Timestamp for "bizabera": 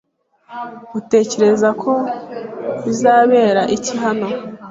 2.83-3.61